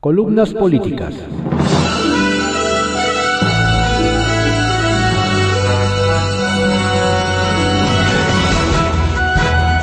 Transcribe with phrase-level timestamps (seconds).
[0.00, 1.14] Columnas políticas.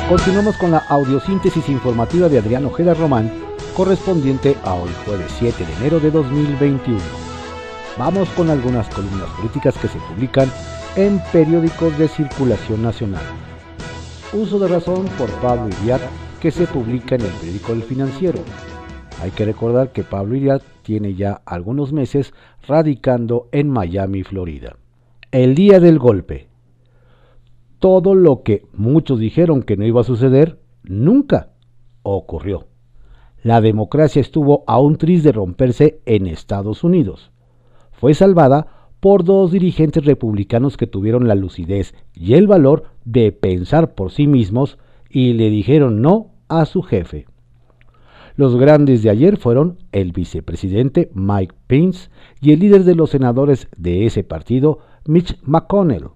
[0.08, 3.30] Continuamos con la audiosíntesis informativa de Adrián Ojeda Román,
[3.76, 6.98] correspondiente a hoy jueves 7 de enero de 2021.
[7.96, 10.50] Vamos con algunas columnas políticas que se publican
[10.96, 13.22] en periódicos de circulación nacional.
[14.32, 16.02] Uso de razón por Pablo Iriart
[16.40, 18.40] que se publica en el periódico El Financiero.
[19.20, 22.32] Hay que recordar que Pablo Iriart tiene ya algunos meses
[22.66, 24.76] radicando en Miami, Florida.
[25.32, 26.48] El día del golpe.
[27.80, 31.50] Todo lo que muchos dijeron que no iba a suceder, nunca
[32.02, 32.66] ocurrió.
[33.42, 37.32] La democracia estuvo a un tris de romperse en Estados Unidos.
[37.90, 43.94] Fue salvada por dos dirigentes republicanos que tuvieron la lucidez y el valor de pensar
[43.94, 44.78] por sí mismos
[45.10, 47.26] y le dijeron no a su jefe.
[48.38, 52.08] Los grandes de ayer fueron el vicepresidente Mike Pence
[52.40, 56.10] y el líder de los senadores de ese partido, Mitch McConnell.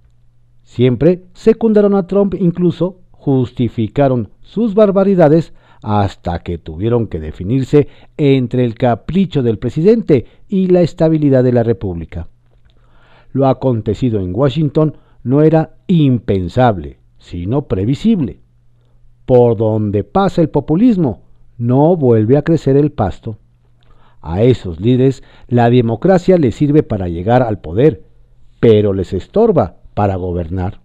[0.62, 5.52] Siempre secundaron a Trump, incluso justificaron sus barbaridades
[5.82, 11.64] hasta que tuvieron que definirse entre el capricho del presidente y la estabilidad de la
[11.64, 12.28] República.
[13.32, 18.38] Lo acontecido en Washington no era impensable, sino previsible.
[19.26, 21.31] Por donde pasa el populismo,
[21.62, 23.36] no vuelve a crecer el pasto.
[24.20, 28.02] A esos líderes la democracia les sirve para llegar al poder,
[28.58, 30.80] pero les estorba para gobernar.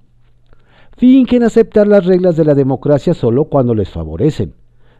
[0.95, 4.53] Fingen aceptar las reglas de la democracia solo cuando les favorecen,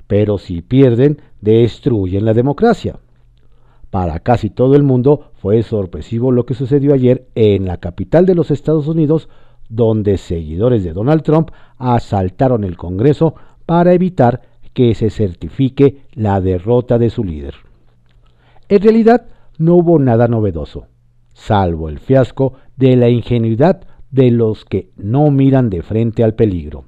[0.08, 3.00] pero si pierden, destruyen la democracia.
[3.92, 8.36] Para casi todo el mundo fue sorpresivo lo que sucedió ayer en la capital de
[8.36, 9.30] los Estados Unidos,
[9.70, 14.42] donde seguidores de Donald Trump asaltaron el Congreso para evitar
[14.78, 17.56] que se certifique la derrota de su líder.
[18.70, 19.26] En realidad
[19.58, 20.86] no hubo nada novedoso,
[21.34, 26.86] salvo el fiasco de la ingenuidad de los que no miran de frente al peligro.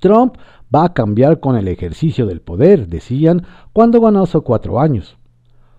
[0.00, 0.34] Trump
[0.74, 5.16] va a cambiar con el ejercicio del poder, decían, cuando ganó hace cuatro años.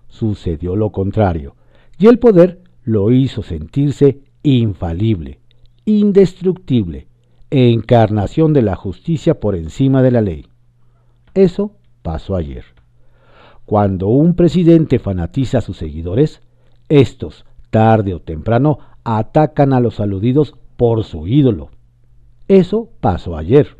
[0.08, 1.56] Sucedió lo contrario,
[1.98, 5.40] y el poder lo hizo sentirse infalible,
[5.84, 7.06] indestructible,
[7.50, 10.46] encarnación de la justicia por encima de la ley.
[11.36, 12.64] Eso pasó ayer.
[13.66, 16.40] Cuando un presidente fanatiza a sus seguidores,
[16.88, 21.68] estos, tarde o temprano, atacan a los aludidos por su ídolo.
[22.48, 23.76] Eso pasó ayer.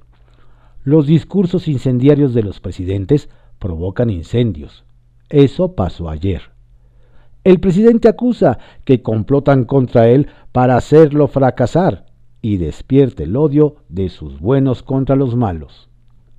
[0.85, 4.85] Los discursos incendiarios de los presidentes provocan incendios.
[5.31, 6.43] Eso pasó ayer.
[7.43, 12.05] El presidente acusa que complotan contra él para hacerlo fracasar
[12.43, 15.89] y despierte el odio de sus buenos contra los malos.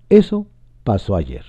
[0.09, 0.47] Eso
[0.87, 1.43] pasó ayer.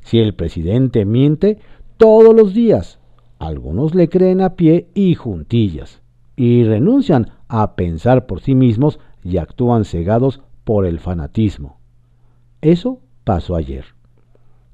[0.00, 1.58] Si el presidente miente
[1.98, 2.98] todos los días,
[3.38, 6.00] algunos le creen a pie y juntillas,
[6.34, 11.78] y renuncian a pensar por sí mismos y actúan cegados por el fanatismo.
[12.62, 13.84] Eso pasó ayer.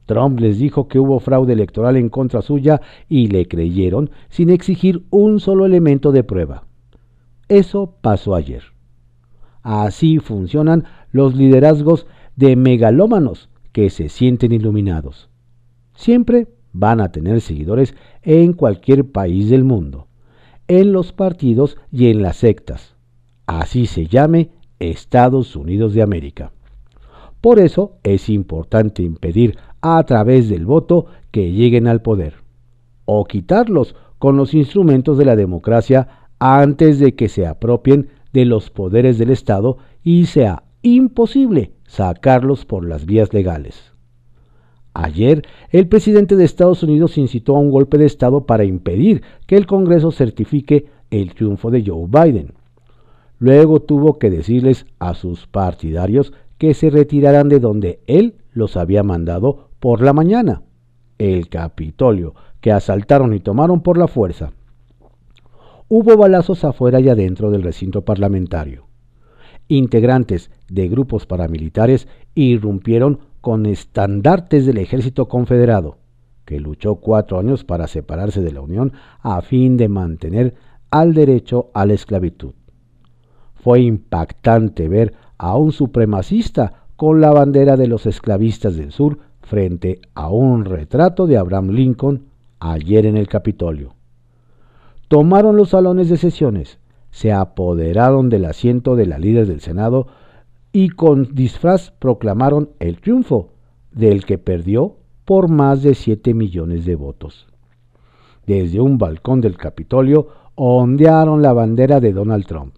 [0.07, 5.05] Trump les dijo que hubo fraude electoral en contra suya y le creyeron sin exigir
[5.11, 6.63] un solo elemento de prueba.
[7.49, 8.63] Eso pasó ayer.
[9.63, 15.29] Así funcionan los liderazgos de megalómanos que se sienten iluminados.
[15.95, 20.07] Siempre van a tener seguidores en cualquier país del mundo,
[20.69, 22.95] en los partidos y en las sectas.
[23.47, 26.53] Así se llame Estados Unidos de América.
[27.41, 32.35] Por eso es importante impedir a través del voto que lleguen al poder,
[33.07, 38.71] o quitarlos con los instrumentos de la democracia antes de que se apropien de los
[38.71, 43.93] poderes del Estado y sea imposible sacarlos por las vías legales.
[44.93, 49.57] Ayer, el presidente de Estados Unidos incitó a un golpe de Estado para impedir que
[49.57, 52.53] el Congreso certifique el triunfo de Joe Biden.
[53.39, 59.03] Luego tuvo que decirles a sus partidarios que se retiraran de donde él los había
[59.03, 60.63] mandado por la mañana,
[61.19, 64.53] el Capitolio, que asaltaron y tomaron por la fuerza.
[65.89, 68.84] Hubo balazos afuera y adentro del recinto parlamentario.
[69.69, 75.99] Integrantes de grupos paramilitares irrumpieron con estandartes del ejército confederado,
[76.45, 80.55] que luchó cuatro años para separarse de la Unión a fin de mantener
[80.91, 82.55] al derecho a la esclavitud.
[83.55, 90.01] Fue impactante ver a un supremacista con la bandera de los esclavistas del sur frente
[90.15, 92.27] a un retrato de Abraham Lincoln
[92.61, 93.95] ayer en el Capitolio.
[95.09, 96.79] Tomaron los salones de sesiones,
[97.15, 100.09] se apoderaron del asiento de la líder del Senado
[100.73, 103.51] y con disfraz proclamaron el triunfo
[103.93, 107.47] del que perdió por más de 7 millones de votos.
[108.49, 110.27] Desde un balcón del Capitolio
[110.57, 112.75] ondearon la bandera de Donald Trump.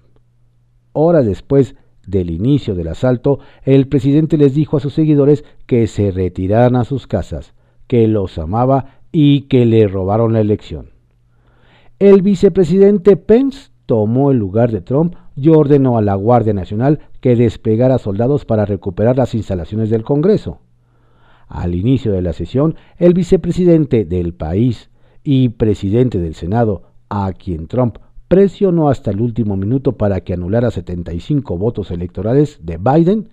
[0.92, 1.74] Horas después
[2.06, 6.84] del inicio del asalto, el presidente les dijo a sus seguidores que se retiraran a
[6.84, 7.54] sus casas,
[7.86, 10.90] que los amaba y que le robaron la elección.
[11.98, 17.36] El vicepresidente Pence tomó el lugar de Trump y ordenó a la Guardia Nacional que
[17.36, 20.58] desplegara soldados para recuperar las instalaciones del Congreso.
[21.48, 24.90] Al inicio de la sesión, el vicepresidente del país
[25.22, 27.98] y presidente del Senado, a quien Trump
[28.28, 33.28] presionó hasta el último minuto para que anulara 75 votos electorales de Biden,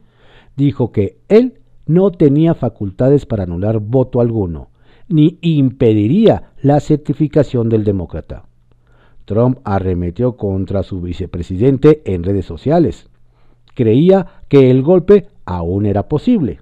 [0.55, 4.69] dijo que él no tenía facultades para anular voto alguno,
[5.07, 8.45] ni impediría la certificación del demócrata.
[9.25, 13.09] Trump arremetió contra su vicepresidente en redes sociales.
[13.73, 16.61] Creía que el golpe aún era posible.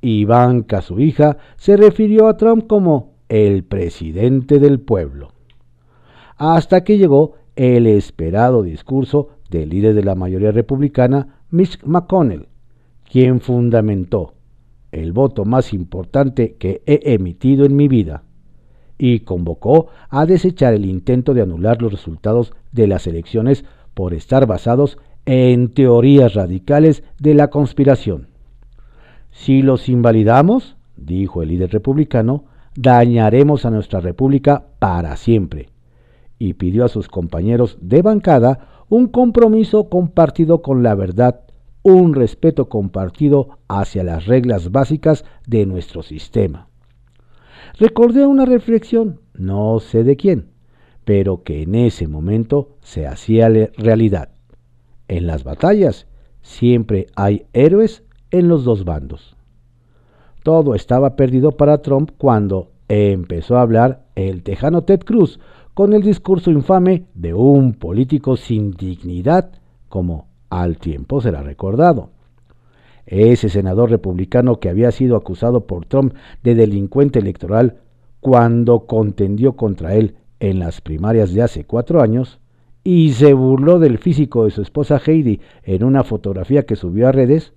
[0.00, 5.32] Ivanka, su hija, se refirió a Trump como el presidente del pueblo.
[6.36, 12.48] Hasta que llegó el esperado discurso del líder de la mayoría republicana, Mitch McConnell,
[13.10, 14.34] quien fundamentó
[14.92, 18.24] el voto más importante que he emitido en mi vida
[19.02, 23.64] y convocó a desechar el intento de anular los resultados de las elecciones
[23.94, 28.28] por estar basados en teorías radicales de la conspiración.
[29.30, 32.44] Si los invalidamos, dijo el líder republicano,
[32.76, 35.70] dañaremos a nuestra república para siempre.
[36.38, 41.40] Y pidió a sus compañeros de bancada un compromiso compartido con la verdad,
[41.82, 46.69] un respeto compartido hacia las reglas básicas de nuestro sistema.
[47.78, 50.50] Recordé una reflexión, no sé de quién,
[51.04, 54.30] pero que en ese momento se hacía realidad.
[55.08, 56.06] En las batallas
[56.42, 59.36] siempre hay héroes en los dos bandos.
[60.42, 65.38] Todo estaba perdido para Trump cuando empezó a hablar el tejano Ted Cruz
[65.74, 69.52] con el discurso infame de un político sin dignidad,
[69.88, 72.10] como al tiempo será recordado.
[73.10, 76.14] Ese senador republicano que había sido acusado por Trump
[76.44, 77.80] de delincuente electoral
[78.20, 82.38] cuando contendió contra él en las primarias de hace cuatro años,
[82.84, 87.12] y se burló del físico de su esposa Heidi en una fotografía que subió a
[87.12, 87.52] redes,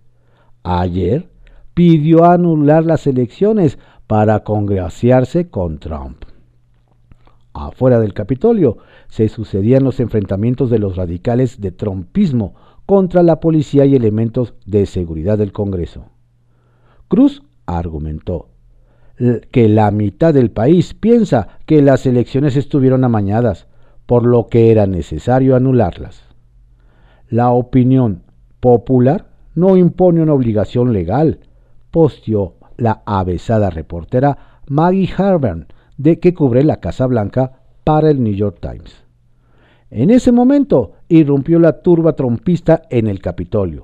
[0.63, 1.29] ayer
[1.75, 3.77] pidió anular las elecciones
[4.07, 6.23] para congraciarse con Trump.
[7.53, 8.77] Afuera del Capitolio
[9.07, 12.55] se sucedían los enfrentamientos de los radicales de trumpismo
[12.85, 16.05] contra la policía y elementos de seguridad del Congreso.
[17.07, 18.49] Cruz argumentó
[19.51, 23.67] que la mitad del país piensa que las elecciones estuvieron amañadas,
[24.05, 26.23] por lo que era necesario anularlas.
[27.29, 28.23] La opinión
[28.59, 31.39] popular no impone una obligación legal,
[31.91, 38.33] posteó la avesada reportera Maggie Harburn, de que cubre la Casa Blanca para el New
[38.33, 39.03] York Times.
[39.95, 43.83] En ese momento irrumpió la turba trompista en el Capitolio.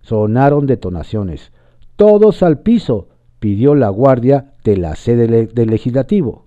[0.00, 1.50] Sonaron detonaciones.
[1.96, 3.08] Todos al piso,
[3.40, 6.44] pidió la guardia de la sede del legislativo.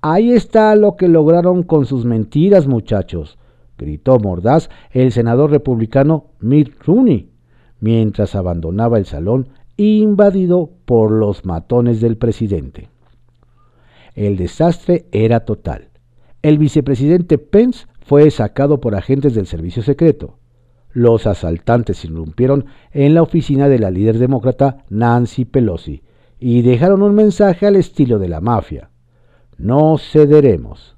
[0.00, 3.38] Ahí está lo que lograron con sus mentiras, muchachos,
[3.78, 7.30] gritó mordaz el senador republicano Mitt Rooney,
[7.78, 12.88] mientras abandonaba el salón invadido por los matones del presidente.
[14.16, 15.90] El desastre era total.
[16.42, 20.38] El vicepresidente Pence fue sacado por agentes del servicio secreto.
[20.92, 26.02] Los asaltantes irrumpieron en la oficina de la líder demócrata Nancy Pelosi
[26.40, 28.88] y dejaron un mensaje al estilo de la mafia.
[29.58, 30.96] No cederemos.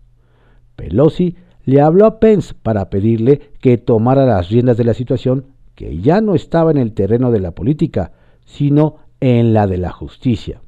[0.76, 5.98] Pelosi le habló a Pence para pedirle que tomara las riendas de la situación, que
[5.98, 8.12] ya no estaba en el terreno de la política,
[8.44, 10.62] sino en la de la justicia.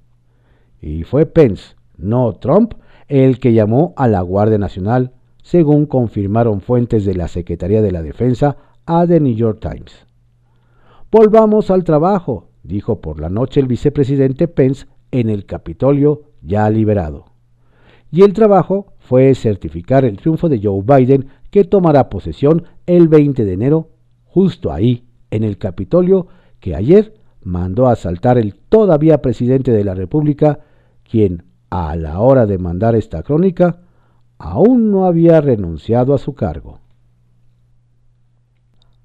[0.80, 2.74] Y fue Pence, no Trump,
[3.06, 8.02] el que llamó a la Guardia Nacional según confirmaron fuentes de la Secretaría de la
[8.02, 8.56] Defensa
[8.86, 10.06] a The New York Times.
[11.10, 17.26] Volvamos al trabajo, dijo por la noche el vicepresidente Pence en el Capitolio ya liberado.
[18.10, 23.44] Y el trabajo fue certificar el triunfo de Joe Biden que tomará posesión el 20
[23.44, 23.90] de enero,
[24.24, 26.28] justo ahí, en el Capitolio,
[26.60, 30.60] que ayer mandó asaltar el todavía presidente de la República,
[31.02, 33.80] quien, a la hora de mandar esta crónica,
[34.42, 36.80] aún no había renunciado a su cargo.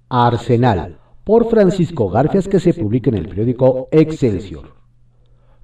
[0.09, 4.73] Arsenal, por Francisco Garfias, que se publica en el periódico Excelsior.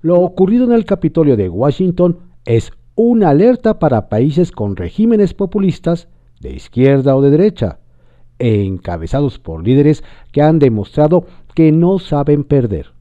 [0.02, 6.08] Lo ocurrido en el Capitolio de Washington es una alerta para países con regímenes populistas
[6.40, 7.80] de izquierda o de derecha,
[8.38, 11.26] encabezados por líderes que han demostrado
[11.56, 12.94] que no saben perder.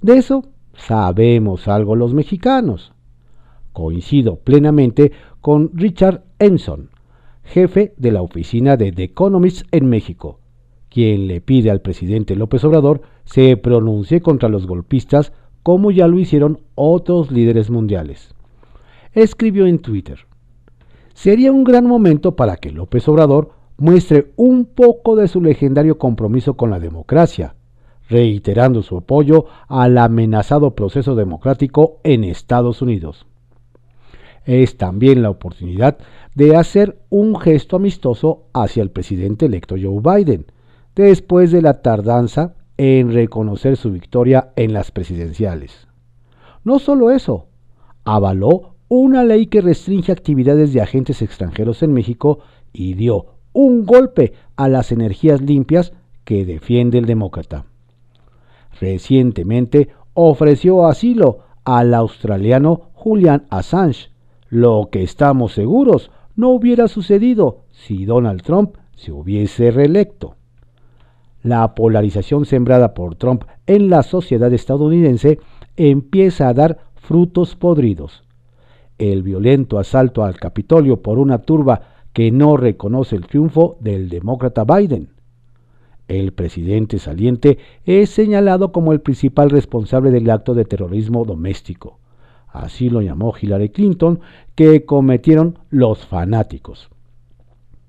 [0.00, 2.94] De eso sabemos algo los mexicanos.
[3.72, 6.90] Coincido plenamente con Richard Enson,
[7.42, 10.38] jefe de la oficina de The Economist en México,
[10.88, 15.32] quien le pide al presidente López Obrador se pronuncie contra los golpistas
[15.62, 18.34] como ya lo hicieron otros líderes mundiales.
[19.12, 20.20] Escribió en Twitter,
[21.14, 26.54] sería un gran momento para que López Obrador muestre un poco de su legendario compromiso
[26.54, 27.54] con la democracia,
[28.08, 33.26] reiterando su apoyo al amenazado proceso democrático en Estados Unidos.
[34.50, 35.98] Es también la oportunidad
[36.34, 40.46] de hacer un gesto amistoso hacia el presidente electo Joe Biden,
[40.96, 45.86] después de la tardanza en reconocer su victoria en las presidenciales.
[46.64, 47.46] No solo eso,
[48.02, 52.40] avaló una ley que restringe actividades de agentes extranjeros en México
[52.72, 55.92] y dio un golpe a las energías limpias
[56.24, 57.66] que defiende el demócrata.
[58.80, 64.09] Recientemente ofreció asilo al australiano Julian Assange,
[64.50, 70.34] lo que estamos seguros no hubiera sucedido si Donald Trump se hubiese reelecto.
[71.42, 75.38] La polarización sembrada por Trump en la sociedad estadounidense
[75.76, 78.24] empieza a dar frutos podridos.
[78.98, 84.64] El violento asalto al Capitolio por una turba que no reconoce el triunfo del demócrata
[84.64, 85.10] Biden.
[86.08, 92.00] El presidente saliente es señalado como el principal responsable del acto de terrorismo doméstico.
[92.52, 94.20] Así lo llamó Hillary Clinton,
[94.54, 96.90] que cometieron los fanáticos.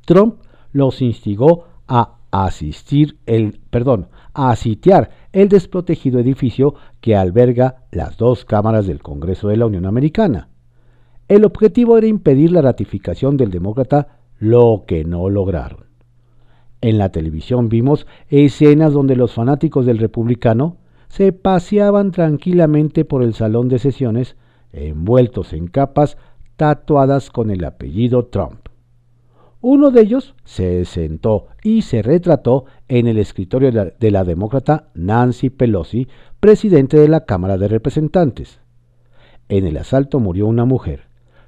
[0.05, 0.35] Trump
[0.71, 8.45] los instigó a asistir el, perdón, a sitiar el desprotegido edificio que alberga las dos
[8.45, 10.49] cámaras del Congreso de la Unión Americana.
[11.27, 15.85] El objetivo era impedir la ratificación del demócrata, lo que no lograron.
[16.81, 20.77] En la televisión vimos escenas donde los fanáticos del republicano
[21.09, 24.35] se paseaban tranquilamente por el salón de sesiones
[24.73, 26.17] envueltos en capas
[26.55, 28.67] tatuadas con el apellido Trump.
[29.61, 35.51] Uno de ellos se sentó y se retrató en el escritorio de la, demócrata Nancy
[35.51, 36.07] Pelosi,
[36.39, 38.59] presidente de la Cámara de Representantes.
[39.49, 41.01] En el asalto murió una mujer.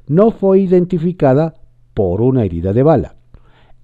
[0.06, 1.56] No fue identificada
[1.96, 3.16] por una herida de bala.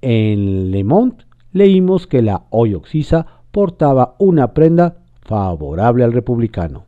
[0.02, 6.86] En Le Monde leímos que la hoy Oxisa portaba una prenda favorable al republicano.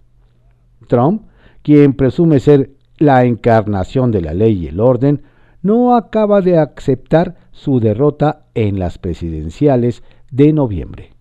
[0.88, 1.24] Trump,
[1.64, 5.24] quien presume ser la encarnación de la ley y el orden,
[5.62, 11.14] no acaba de aceptar su derrota en las presidenciales de noviembre.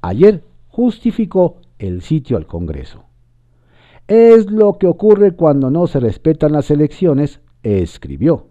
[0.00, 3.04] Ayer justificó el sitio al Congreso.
[4.08, 8.48] Es lo que ocurre cuando no se respetan las elecciones, escribió.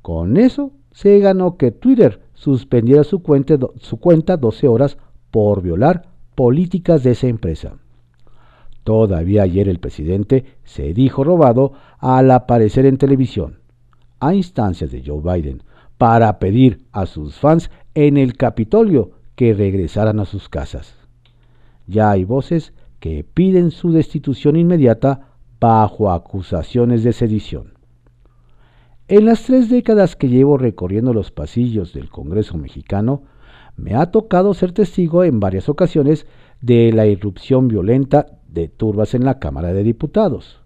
[0.00, 4.96] Con eso se ganó que Twitter suspendiera su cuenta, su cuenta 12 horas
[5.30, 7.76] por violar políticas de esa empresa.
[8.90, 13.60] Todavía ayer el presidente se dijo robado al aparecer en televisión,
[14.18, 15.62] a instancias de Joe Biden,
[15.96, 20.96] para pedir a sus fans en el Capitolio que regresaran a sus casas.
[21.86, 27.74] Ya hay voces que piden su destitución inmediata bajo acusaciones de sedición.
[29.06, 33.22] En las tres décadas que llevo recorriendo los pasillos del Congreso mexicano,
[33.76, 36.26] me ha tocado ser testigo en varias ocasiones
[36.60, 40.60] de la irrupción violenta de turbas en la Cámara de Diputados.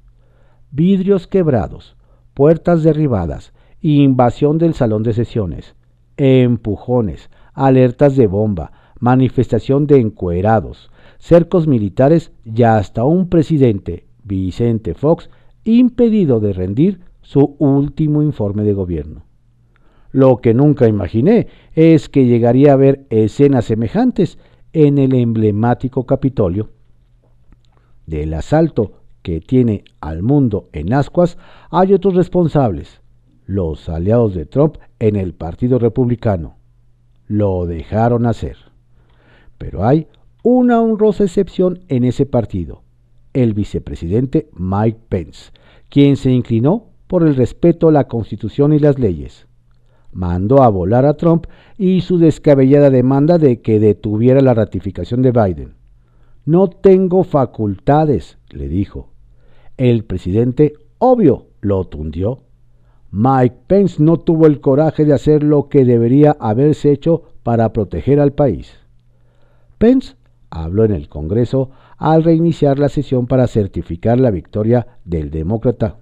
[0.71, 1.97] Vidrios quebrados,
[2.35, 5.77] puertas derribadas, invasión del salón de sesiones,
[6.17, 15.31] empujones, alertas de bomba, manifestación de encuerados, cercos militares y hasta un presidente, Vicente Fox,
[15.65, 19.25] impedido de rendir su último informe de gobierno.
[20.13, 24.39] Lo que nunca imaginé es que llegaría a ver escenas semejantes
[24.73, 26.71] en el emblemático Capitolio.
[28.07, 28.93] Del asalto
[29.23, 31.39] que tiene al mundo en ascuas
[31.71, 33.01] hay otros responsables,
[33.47, 36.57] los aliados de Trump en el Partido Republicano.
[37.27, 38.57] Lo dejaron hacer.
[39.57, 40.07] Pero hay
[40.43, 42.83] una honrosa excepción en ese partido,
[43.33, 45.53] el vicepresidente Mike Pence,
[45.89, 49.47] quien se inclinó por el respeto a la Constitución y las leyes.
[50.13, 51.47] Mandó a volar a Trump
[51.79, 55.84] y su descabellada demanda de que detuviera la ratificación de Biden.
[56.45, 59.11] No tengo facultades, le dijo.
[59.77, 62.43] El presidente, obvio, lo tundió.
[63.11, 68.21] Mike Pence no tuvo el coraje de hacer lo que debería haberse hecho para proteger
[68.21, 68.75] al país.
[69.79, 70.17] Pence
[70.51, 75.97] habló en el Congreso al reiniciar la sesión para certificar la victoria del demócrata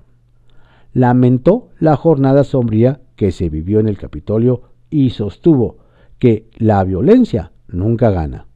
[0.93, 5.79] lamentó la jornada sombría que se vivió en el Capitolio y sostuvo
[6.19, 8.47] que la violencia nunca gana.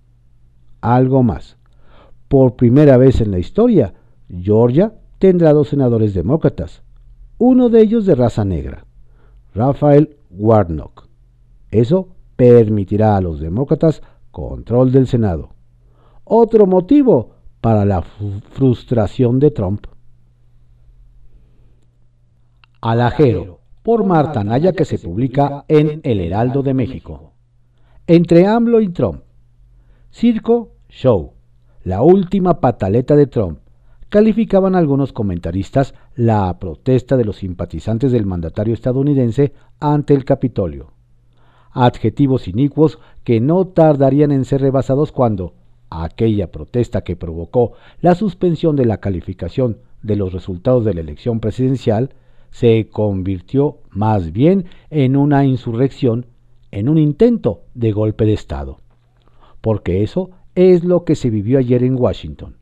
[0.81, 1.57] Algo más.
[2.29, 3.95] Por primera vez en la historia,
[4.29, 6.83] Georgia tendrá dos senadores demócratas,
[7.39, 8.87] uno de ellos de raza negra,
[9.55, 11.09] Rafael Warnock.
[11.71, 15.51] Eso permitirá a los demócratas control del Senado.
[16.25, 17.31] Otro motivo
[17.61, 19.87] para la frustración de Trump.
[22.81, 27.33] Alajero, por Marta Naya, que se publica en El Heraldo de México.
[28.07, 29.23] Entre AMLO y Trump.
[30.11, 31.36] Circo, show.
[31.87, 33.61] La última pataleta de Trump.
[34.09, 40.91] Calificaban algunos comentaristas la protesta de los simpatizantes del mandatario estadounidense ante el Capitolio.
[41.71, 45.55] Adjetivos inicuos que no tardarían en ser rebasados cuando
[45.89, 51.39] aquella protesta que provocó la suspensión de la calificación de los resultados de la elección
[51.39, 52.15] presidencial
[52.51, 56.27] se convirtió más bien en una insurrección,
[56.73, 58.79] en un intento de golpe de Estado.
[59.61, 62.57] Porque eso es lo que se vivió ayer en Washington,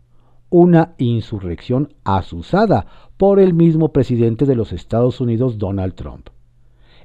[0.50, 2.86] una insurrección asusada
[3.16, 6.28] por el mismo presidente de los Estados Unidos, Donald Trump.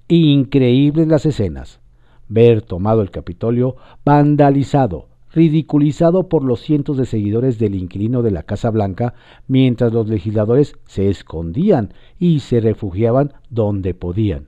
[0.07, 1.79] Increíbles las escenas,
[2.27, 8.41] ver tomado el Capitolio vandalizado, ridiculizado por los cientos de seguidores del inquilino de la
[8.41, 9.13] Casa Blanca,
[9.47, 14.47] mientras los legisladores se escondían y se refugiaban donde podían,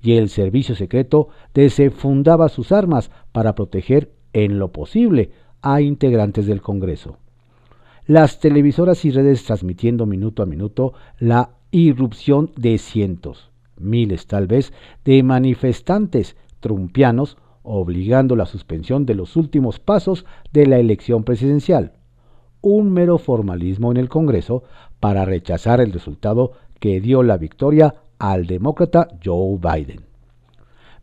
[0.00, 5.32] y el servicio secreto desenfundaba sus armas para proteger en lo posible
[5.62, 7.16] a integrantes del Congreso.
[8.06, 14.72] Las televisoras y redes transmitiendo minuto a minuto la irrupción de cientos, miles tal vez,
[15.04, 21.92] de manifestantes trumpianos obligando la suspensión de los últimos pasos de la elección presidencial,
[22.60, 24.64] un mero formalismo en el Congreso
[25.00, 30.02] para rechazar el resultado que dio la victoria al demócrata Joe Biden.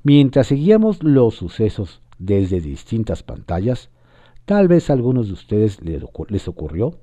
[0.04, 3.89] Mientras seguíamos los sucesos desde distintas pantallas,
[4.50, 6.96] tal vez a algunos de ustedes les ocurrió,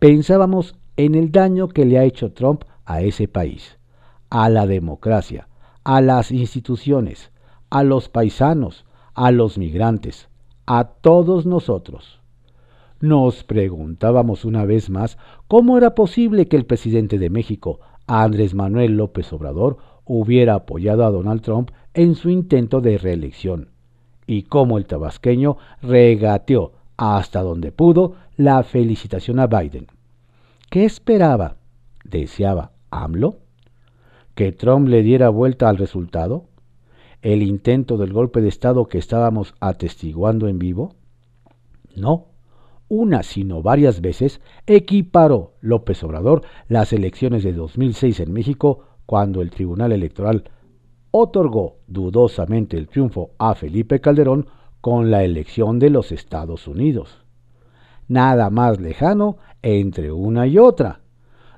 [0.00, 3.78] pensábamos en el daño que le ha hecho Trump a ese país,
[4.30, 5.46] a la democracia,
[5.84, 7.30] a las instituciones,
[7.70, 10.28] a los paisanos, a los migrantes,
[10.66, 12.20] a todos nosotros.
[12.98, 18.96] Nos preguntábamos una vez más cómo era posible que el presidente de México, Andrés Manuel
[18.96, 23.71] López Obrador, hubiera apoyado a Donald Trump en su intento de reelección,
[24.32, 29.86] y cómo el tabasqueño regateó hasta donde pudo la felicitación a Biden.
[30.70, 31.56] ¿Qué esperaba?
[32.04, 33.38] ¿Deseaba AMLO?
[34.34, 36.46] ¿Que Trump le diera vuelta al resultado?
[37.22, 40.96] el intento del golpe de Estado que estábamos atestiguando en vivo?
[41.94, 42.26] No,
[42.88, 49.50] una sino varias veces equiparó López Obrador las elecciones de 2006 en México cuando el
[49.50, 50.50] Tribunal Electoral
[51.12, 54.48] otorgó dudosamente el triunfo a Felipe Calderón
[54.80, 57.24] con la elección de los Estados Unidos.
[58.08, 61.00] Nada más lejano entre una y otra,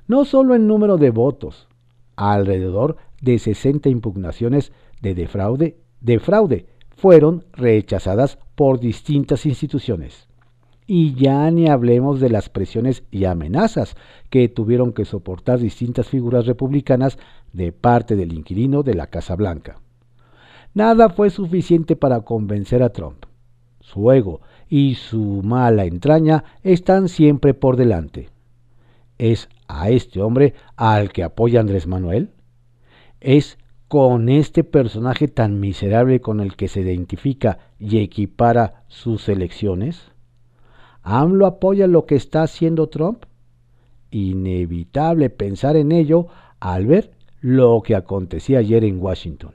[0.07, 1.67] no solo en número de votos,
[2.15, 10.27] alrededor de 60 impugnaciones de fraude, de fraude fueron rechazadas por distintas instituciones.
[10.87, 13.95] Y ya ni hablemos de las presiones y amenazas
[14.29, 17.17] que tuvieron que soportar distintas figuras republicanas
[17.53, 19.79] de parte del inquilino de la Casa Blanca.
[20.75, 23.25] Nada fue suficiente para convencer a Trump.
[23.79, 28.29] Su ego y su mala entraña están siempre por delante.
[29.17, 32.31] ¿Es a este hombre al que apoya Andrés Manuel?
[33.21, 40.11] ¿Es con este personaje tan miserable con el que se identifica y equipara sus elecciones?
[41.05, 43.23] ¿AMLO apoya lo que está haciendo Trump?
[44.11, 46.27] Inevitable pensar en ello
[46.59, 49.53] al ver lo que acontecía ayer en Washington.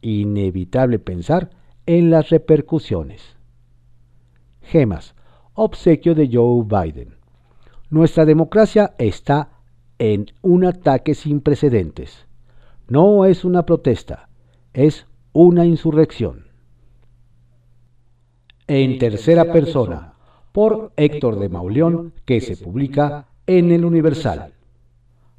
[0.00, 1.50] Inevitable pensar
[1.86, 3.36] en las repercusiones.
[4.62, 5.14] Gemas,
[5.52, 7.14] obsequio de Joe Biden.
[7.90, 9.50] Nuestra democracia está
[10.00, 12.26] en un ataque sin precedentes
[12.88, 14.28] no es una protesta,
[14.72, 16.48] es una insurrección.
[18.66, 20.13] En tercera persona,
[20.54, 24.52] por Héctor de Mauleón, que se publica en el Universal.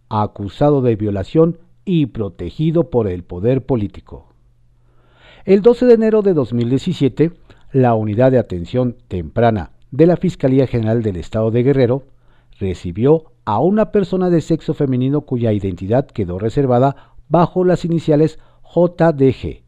[0.10, 4.34] Acusado de violación y protegido por el poder político.
[5.46, 7.32] El 12 de enero de 2017,
[7.72, 12.04] la Unidad de Atención Temprana de la Fiscalía General del Estado de Guerrero
[12.60, 18.38] recibió a una persona de sexo femenino cuya identidad quedó reservada bajo las iniciales
[18.76, 19.65] JDG.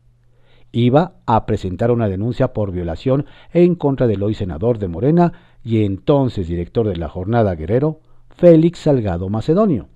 [0.77, 5.83] Iba a presentar una denuncia por violación en contra del hoy senador de Morena y
[5.83, 9.87] entonces director de la jornada Guerrero, Félix Salgado Macedonio.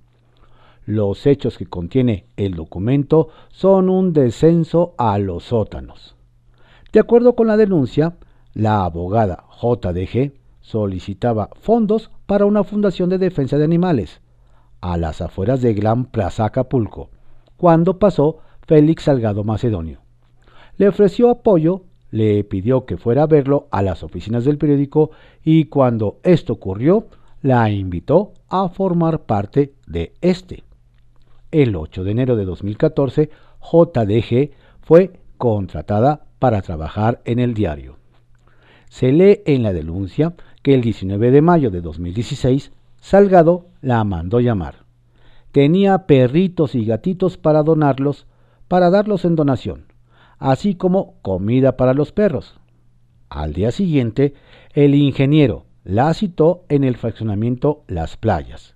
[0.88, 6.16] Los hechos que contiene el documento son un descenso a los sótanos.
[6.92, 8.16] De acuerdo con la denuncia,
[8.56, 14.20] la abogada JDG solicitaba fondos para una fundación de defensa de animales,
[14.82, 17.12] a las afueras de Gran Plaza Acapulco,
[17.56, 20.02] cuando pasó Félix Salgado Macedonio.
[20.82, 25.12] Le ofreció apoyo, le pidió que fuera a verlo a las oficinas del periódico
[25.44, 27.06] y cuando esto ocurrió,
[27.44, 30.64] la invitó a formar parte de este.
[31.52, 33.30] El 8 de enero de 2014,
[33.62, 37.98] JDG fue contratada para trabajar en el diario.
[38.90, 44.40] Se lee en la denuncia que el 19 de mayo de 2016 Salgado la mandó
[44.40, 44.78] llamar.
[45.52, 48.26] Tenía perritos y gatitos para donarlos,
[48.68, 49.91] para darlos en donación,
[50.42, 52.60] así como comida para los perros.
[53.30, 54.34] Al día siguiente,
[54.74, 58.76] el ingeniero la citó en el fraccionamiento Las Playas.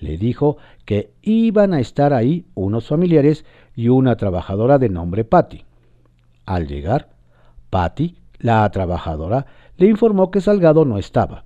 [0.00, 3.44] Le dijo que iban a estar ahí unos familiares
[3.76, 5.64] y una trabajadora de nombre Patty.
[6.46, 7.10] Al llegar,
[7.68, 11.44] Patty, la trabajadora, le informó que Salgado no estaba,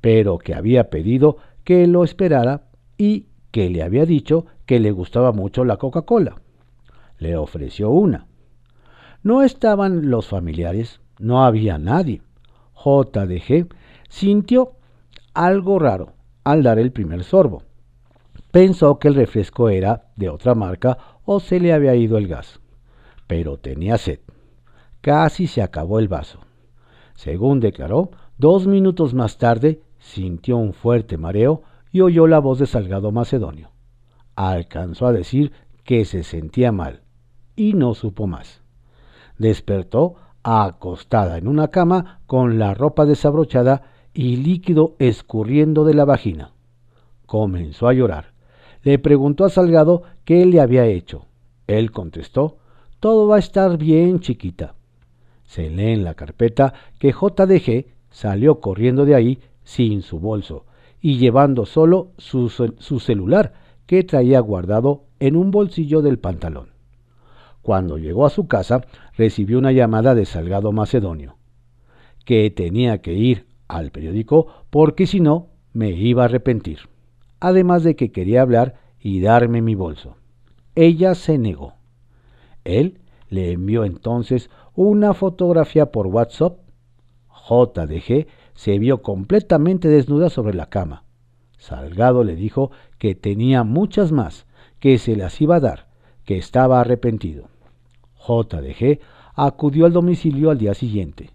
[0.00, 2.62] pero que había pedido que lo esperara
[2.96, 6.36] y que le había dicho que le gustaba mucho la Coca-Cola.
[7.18, 8.29] Le ofreció una.
[9.22, 12.22] No estaban los familiares, no había nadie.
[12.74, 13.68] JDG
[14.08, 14.72] sintió
[15.34, 17.62] algo raro al dar el primer sorbo.
[18.50, 22.60] Pensó que el refresco era de otra marca o se le había ido el gas.
[23.26, 24.20] Pero tenía sed.
[25.02, 26.40] Casi se acabó el vaso.
[27.14, 32.66] Según declaró, dos minutos más tarde sintió un fuerte mareo y oyó la voz de
[32.66, 33.70] Salgado Macedonio.
[34.34, 35.52] Alcanzó a decir
[35.84, 37.02] que se sentía mal
[37.54, 38.62] y no supo más.
[39.40, 46.52] Despertó acostada en una cama con la ropa desabrochada y líquido escurriendo de la vagina.
[47.24, 48.34] Comenzó a llorar.
[48.82, 51.24] Le preguntó a Salgado qué le había hecho.
[51.66, 52.58] Él contestó,
[53.00, 54.74] todo va a estar bien, chiquita.
[55.44, 60.66] Se lee en la carpeta que JDG salió corriendo de ahí sin su bolso
[61.00, 63.54] y llevando solo su, su celular
[63.86, 66.69] que traía guardado en un bolsillo del pantalón.
[67.62, 68.82] Cuando llegó a su casa,
[69.16, 71.36] recibió una llamada de Salgado Macedonio,
[72.24, 76.80] que tenía que ir al periódico porque si no me iba a arrepentir,
[77.38, 80.16] además de que quería hablar y darme mi bolso.
[80.74, 81.74] Ella se negó.
[82.64, 86.58] Él le envió entonces una fotografía por WhatsApp.
[87.48, 91.04] JDG se vio completamente desnuda sobre la cama.
[91.58, 94.46] Salgado le dijo que tenía muchas más,
[94.78, 95.89] que se las iba a dar,
[96.30, 97.48] que estaba arrepentido.
[98.24, 99.00] JDG
[99.34, 101.30] acudió al domicilio al día siguiente.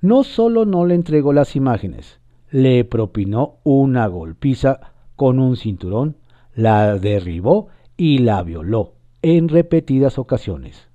[0.00, 4.80] No solo no le entregó las imágenes, le propinó una golpiza
[5.14, 6.16] con un cinturón,
[6.54, 10.88] la derribó y la violó en repetidas ocasiones.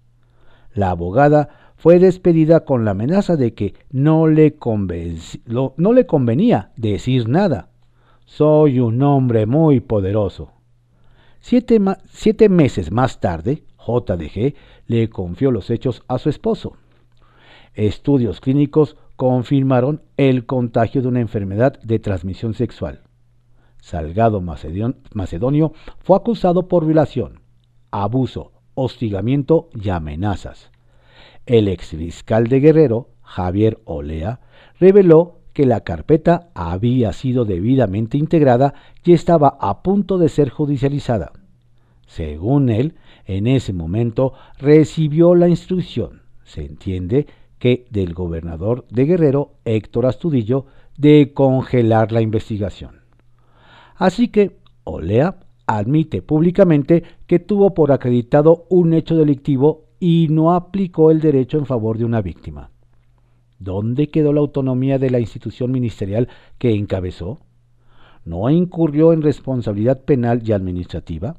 [0.73, 4.57] La abogada fue despedida con la amenaza de que no le,
[5.45, 7.69] no le convenía decir nada.
[8.25, 10.49] Soy un hombre muy poderoso.
[11.39, 14.56] Siete, meses más tarde, JDG
[14.88, 16.73] le confió los hechos a su esposo.
[17.73, 23.04] Estudios clínicos confirmaron el contagio de una enfermedad de transmisión sexual.
[23.82, 27.41] Salgado Macedonio fue acusado por violación,
[27.91, 30.71] abuso, hostigamiento y amenazas.
[31.45, 34.41] El exfiscal de Guerrero, Javier Olea,
[34.80, 41.31] reveló que la carpeta había sido debidamente integrada y estaba a punto de ser judicializada.
[42.07, 47.27] Según él, en ese momento recibió la instrucción, se entiende
[47.59, 50.65] que del gobernador de Guerrero, Héctor Astudillo,
[50.97, 53.01] de congelar la investigación.
[53.95, 55.35] Así que Olea
[55.67, 61.65] admite públicamente que tuvo por acreditado un hecho delictivo y no aplicó el derecho en
[61.65, 62.71] favor de una víctima.
[63.59, 67.41] ¿Dónde quedó la autonomía de la institución ministerial que encabezó?
[68.23, 71.35] ¿No incurrió en responsabilidad penal y administrativa?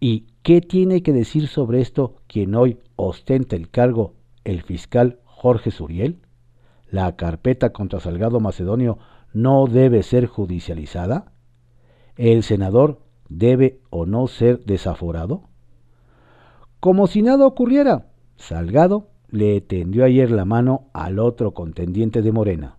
[0.00, 5.70] ¿Y qué tiene que decir sobre esto quien hoy ostenta el cargo, el fiscal Jorge
[5.70, 6.18] Suriel?
[6.90, 8.98] ¿La carpeta contra Salgado Macedonio
[9.32, 11.32] no debe ser judicializada?
[12.16, 15.44] ¿El senador debe o no ser desaforado?
[16.80, 22.76] Como si nada ocurriera, Salgado le tendió ayer la mano al otro contendiente de Morena,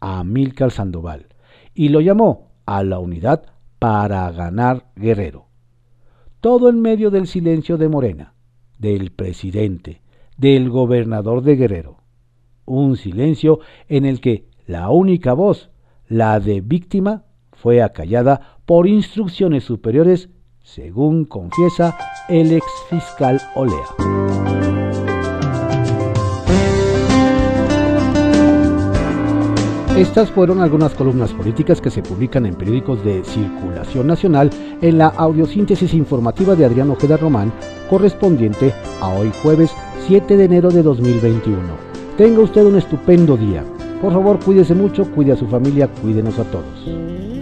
[0.00, 1.28] a Milcar Sandoval,
[1.72, 3.46] y lo llamó a la unidad
[3.78, 5.46] para ganar Guerrero.
[6.40, 8.34] Todo en medio del silencio de Morena,
[8.78, 10.02] del presidente,
[10.36, 11.98] del gobernador de Guerrero.
[12.66, 15.70] Un silencio en el que la única voz,
[16.08, 20.28] la de víctima, fue acallada por instrucciones superiores
[20.62, 21.96] según confiesa
[22.28, 24.43] el ex fiscal Olea.
[29.96, 34.50] Estas fueron algunas columnas políticas que se publican en periódicos de circulación nacional
[34.82, 37.52] en la audiosíntesis informativa de Adrián Ojeda Román,
[37.88, 39.70] correspondiente a hoy jueves
[40.08, 41.60] 7 de enero de 2021.
[42.18, 43.64] Tenga usted un estupendo día.
[44.02, 47.33] Por favor, cuídese mucho, cuide a su familia, cuídenos a todos.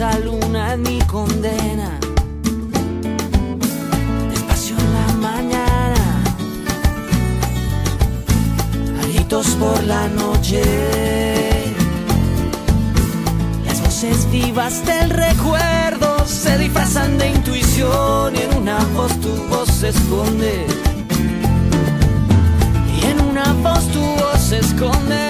[0.00, 1.90] Esa luna es mi condena.
[4.30, 6.22] Despacio en la mañana,
[9.02, 10.62] gritos por la noche.
[13.66, 19.68] Las voces vivas del recuerdo se disfrazan de intuición y en una voz tu voz
[19.68, 20.66] se esconde.
[22.96, 25.29] Y en una voz tu voz se esconde.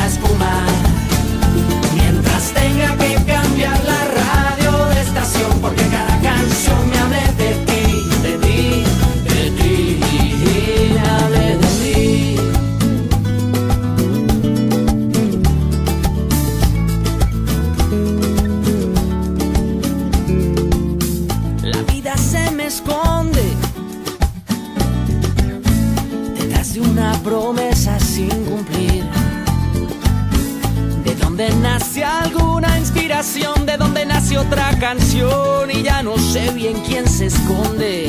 [36.87, 38.07] quién se esconde.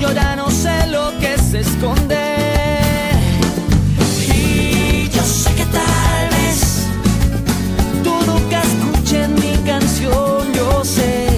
[0.00, 2.16] Yo ya no sé lo que se esconde.
[4.34, 6.86] Y yo sé que tal vez
[8.04, 11.28] tú nunca escuches mi canción, yo sé.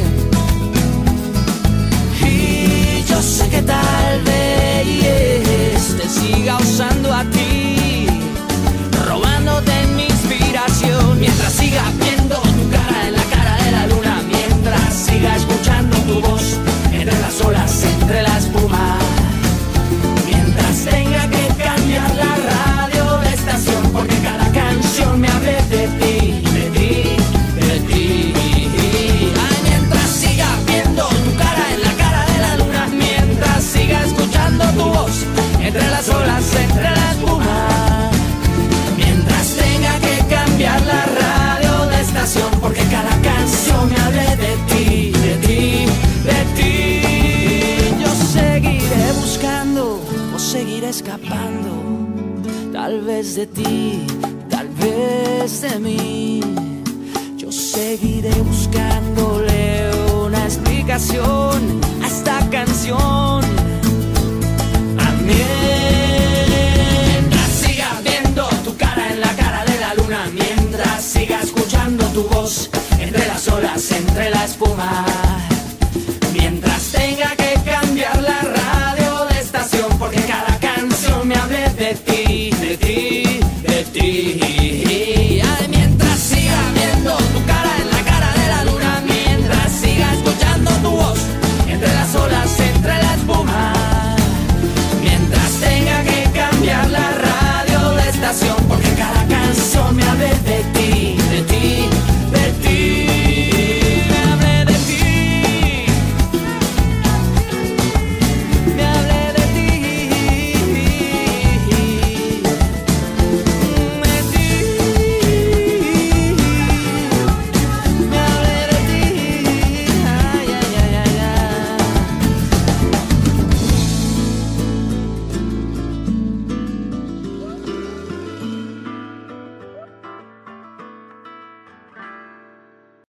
[2.22, 8.06] Y yo sé que tal vez te siga usando a ti,
[9.06, 11.82] robándote mi inspiración, mientras siga
[16.20, 16.58] voz
[16.92, 17.67] entre las olas,